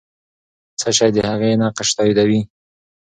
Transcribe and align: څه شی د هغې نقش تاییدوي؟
څه 0.79 0.89
شی 0.97 1.09
د 1.15 1.17
هغې 1.29 1.51
نقش 1.61 1.89
تاییدوي؟ 1.97 2.41